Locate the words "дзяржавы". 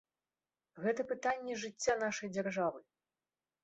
2.37-2.79